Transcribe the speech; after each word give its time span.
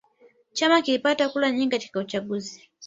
Chama 0.53 0.81
kilipata 0.81 1.29
kura 1.29 1.51
nyingi 1.51 1.71
katika 1.71 1.99
uchaguzi 1.99 2.69